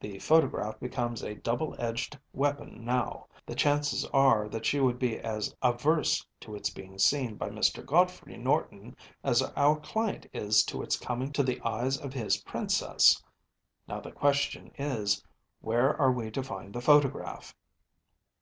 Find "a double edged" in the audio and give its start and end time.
1.22-2.18